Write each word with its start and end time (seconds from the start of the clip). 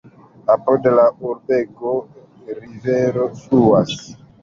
Apud 0.53 0.87
la 0.95 1.03
urbego 1.33 1.93
rivero 2.65 3.31
fluas. 3.47 3.99